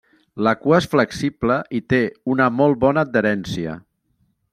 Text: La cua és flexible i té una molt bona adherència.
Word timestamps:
La 0.45 0.51
cua 0.61 0.77
és 0.83 0.87
flexible 0.93 1.57
i 1.81 1.81
té 1.95 2.01
una 2.37 2.47
molt 2.61 2.81
bona 2.85 3.05
adherència. 3.09 3.77